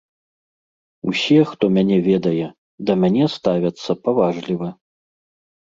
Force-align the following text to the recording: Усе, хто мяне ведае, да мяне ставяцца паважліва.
Усе, 1.11 1.37
хто 1.49 1.63
мяне 1.75 1.97
ведае, 2.09 2.47
да 2.89 2.97
мяне 3.03 3.23
ставяцца 3.37 3.91
паважліва. 4.09 4.69